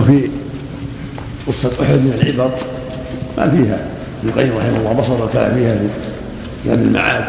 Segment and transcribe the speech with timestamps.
[0.00, 0.28] وفي
[1.46, 2.50] قصة أحد من العبر
[3.38, 3.86] ما فيها
[4.22, 5.88] ابن القيم رحمه الله بصر الكلام فيها في
[6.64, 7.24] كتاب المعاد.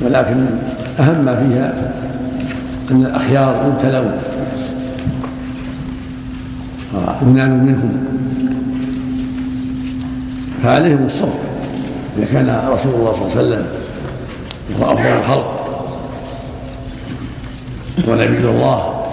[0.00, 0.46] ولكن
[0.98, 1.92] أهم ما فيها
[2.90, 4.12] أن الأخيار يبتلون
[7.22, 8.06] وينال منهم.
[10.62, 11.38] فعليهم الصبر.
[12.18, 13.66] إذا كان رسول الله صلى الله عليه وسلم
[14.80, 15.60] وهو أفضل الخلق
[18.08, 19.04] ونبي الله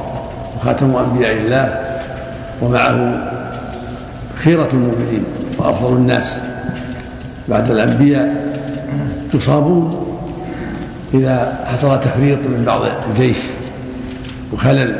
[0.57, 1.80] وخاتم أنبياء الله
[2.61, 3.27] ومعه
[4.43, 5.23] خيرة المؤمنين
[5.57, 6.41] وأفضل الناس.
[7.49, 8.51] بعد الأنبياء
[9.33, 10.07] يصابون
[11.13, 13.37] إذا حصل تفريط من بعض الجيش
[14.53, 14.95] وخلل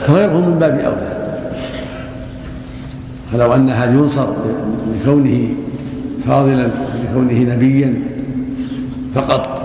[0.00, 1.18] فغيرهم من باب أولى.
[3.32, 4.28] فلو أن هذا ينصر
[4.94, 5.48] لكونه
[6.28, 6.68] فاضلا
[7.04, 7.94] لكونه نبيا
[9.14, 9.58] فقط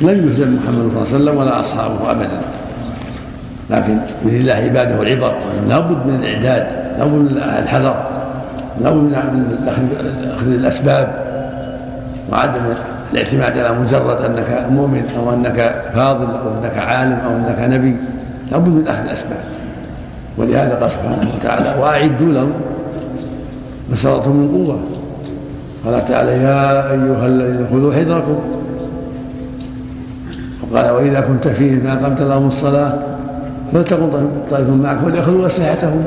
[0.00, 2.40] لن يهزم محمد صلى الله عليه وسلم ولا أصحابه أبدا.
[3.70, 5.34] لكن لله عباده العبر
[5.68, 6.66] لا بد من الإعداد
[6.98, 7.96] لا بد من الحذر
[8.80, 9.68] لا بد من
[10.34, 11.24] أخذ الأسباب
[12.32, 12.60] وعدم
[13.12, 17.96] الاعتماد على مجرد أنك مؤمن أو أنك فاضل أو أنك عالم أو أنك نبي.
[18.52, 19.40] لابد من أخذ الأسباب.
[20.36, 22.52] ولهذا قال سبحانه وتعالى وأعدوا لهم
[23.88, 24.78] ما استطعتم من قوة.
[25.84, 28.38] قال تعالى يا أيها الذين خذوا حذركم.
[30.62, 33.13] وقال وإذا كنت فيهم فاقمت لهم الصلاة
[33.72, 34.08] فلتكن
[34.50, 36.04] طائفه معك وليأخذوا أسلحتهم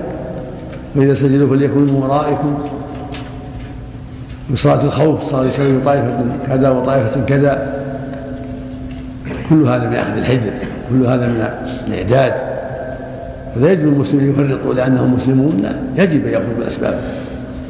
[0.95, 2.57] فاذا سجدوا فليكونوا من ورائكم.
[4.53, 7.73] بصلاة الخوف صار يسوي طائفة كذا وطائفة كذا.
[9.49, 10.51] كل هذا من أخذ الحجر
[10.89, 11.47] كل هذا من
[11.87, 12.33] الإعداد.
[13.55, 16.99] فلا يجب المسلم أن يفرطوا لأنهم مسلمون لا يجب أن يأخذوا بالأسباب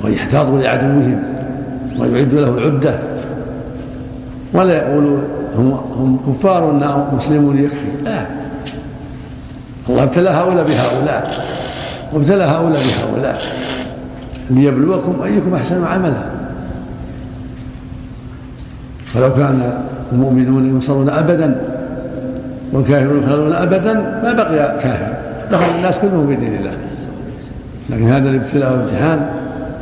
[0.04, 1.24] وأن يحتاطوا لعدوهم
[2.00, 3.00] وأن يعدوا له العدة.
[4.54, 5.18] ولا يقولوا
[5.58, 6.74] هم هم كفار
[7.16, 7.88] مسلمون يكفي.
[8.06, 8.37] لا.
[9.90, 11.46] الله ابتلى هؤلاء بهؤلاء.
[12.14, 13.42] وابتلى هؤلاء بهؤلاء.
[14.50, 16.24] ليبلوكم أيكم أحسن عملا.
[19.06, 21.62] فلو كان المؤمنون ينصرون ابدا
[22.74, 23.94] والكافرون يخذلون ابدا
[24.24, 25.14] ما بقي كافر.
[25.52, 26.72] دخل الناس كلهم في دين الله.
[27.90, 29.30] لكن هذا الابتلاء والامتحان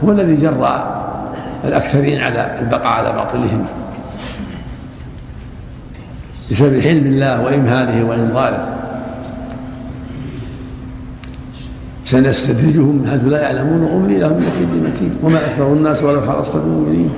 [0.03, 1.01] هو الذي جرى
[1.63, 3.65] الأكثرين على البقاء على باطلهم.
[6.51, 8.67] بسبب حلم الله وإمهاله وإنظاره.
[12.05, 15.17] سنستدرجهم من حيث لا يعلمون واملي لهم من متين.
[15.23, 17.09] وما أكثر الناس ولو حرصت بمؤمنين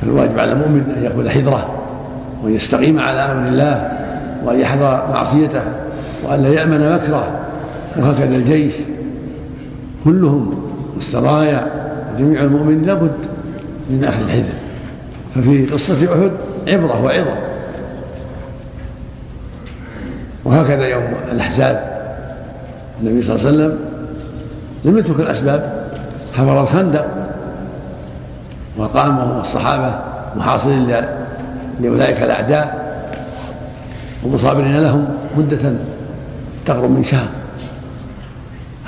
[0.00, 1.74] فالواجب على المؤمن أن يكون حذره
[2.42, 3.92] وأن يستقيم على أمر الله
[4.44, 5.62] وأن يحذر معصيته
[6.24, 7.40] وأن لا يأمن مكره.
[7.96, 8.74] وهكذا الجيش
[10.04, 10.54] كلهم
[10.94, 11.66] والسرايا
[12.18, 13.14] جميع المؤمنين لابد
[13.90, 14.54] من أخذ الحذر.
[15.34, 16.30] ففي قصة أحد
[16.68, 17.36] عبرة وعظة
[20.44, 21.93] وهكذا يوم الأحزاب.
[23.00, 23.78] النبي صلى الله عليه وسلم
[24.84, 25.88] لم يترك الأسباب
[26.34, 27.06] حفر الخندق
[28.76, 29.94] وقام الصحابة
[30.36, 30.94] محاصرين
[31.80, 32.84] لأولئك الأعداء
[34.24, 35.72] ومصابرين لهم مدة
[36.66, 37.28] تقرب من شهر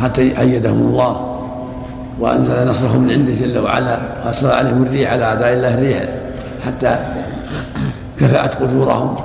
[0.00, 1.38] حتى أيدهم الله
[2.20, 6.04] وأنزل نصرهم من عنده جل وعلا وأسرى عليهم الريح على أعداء الله الريح
[6.66, 6.98] حتى
[8.18, 9.16] كفأت قدورهم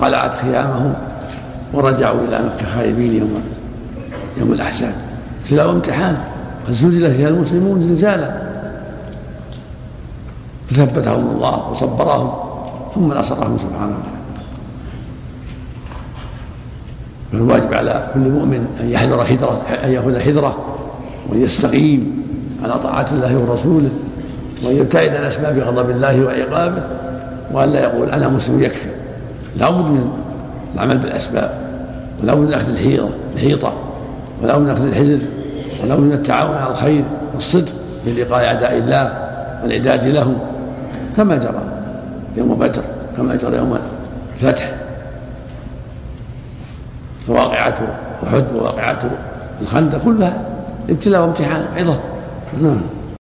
[0.00, 0.94] قلعت خيامهم
[1.72, 3.42] ورجعوا إلى مكة خائبين يوم
[4.40, 4.94] يوم الأحزاب.
[5.42, 6.18] ابتلاء وامتحان
[6.66, 8.42] قد زلزل فيها المسلمون زلزالا.
[10.70, 12.32] فثبتهم الله وصبرهم
[12.94, 14.22] ثم نصرهم سبحانه وتعالى.
[17.32, 20.56] فالواجب على كل مؤمن أن يحذر حذره أن يأخذ حذرة
[21.28, 22.22] وأن يستقيم
[22.62, 23.90] على طاعة الله ورسوله
[24.64, 26.82] وأن يبتعد عن أسباب غضب الله وعقابه
[27.52, 28.88] وأن لا يقول أنا مسلم يكفي.
[29.56, 30.10] لا بد من
[30.74, 31.58] العمل بالأسباب
[32.22, 33.72] ولا بد من الحيطه الحيطة.
[34.42, 35.18] بد من أخذ الحذر
[35.82, 37.04] ولا بد من التعاون على الخير
[37.34, 37.72] والصدق
[38.04, 39.12] في لقاء أعداء الله
[39.62, 40.38] والاعداد لهم
[41.16, 41.62] كما جرى
[42.36, 42.82] يوم بدر
[43.16, 43.78] كما جرى يوم
[44.42, 44.70] الفتح.
[47.26, 47.78] فواقعة
[48.26, 49.10] أحد وواقعة
[49.62, 50.40] الخندق كلها
[50.90, 52.00] ابتلاء وامتحان عظة.
[52.62, 52.80] نعم.